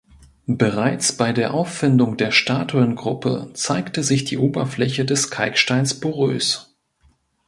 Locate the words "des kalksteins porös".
5.05-6.75